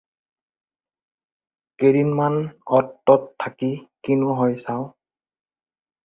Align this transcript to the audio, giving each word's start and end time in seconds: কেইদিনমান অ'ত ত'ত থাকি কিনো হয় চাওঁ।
কেইদিনমান 1.79 2.33
অ'ত 2.77 2.87
ত'ত 3.05 3.21
থাকি 3.41 3.71
কিনো 4.03 4.29
হয় 4.39 4.55
চাওঁ। 4.63 4.85